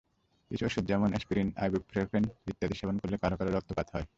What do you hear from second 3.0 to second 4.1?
করলে কারও কারও রক্তপাত হয়।